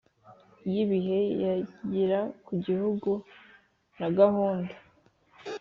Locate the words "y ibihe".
0.71-1.19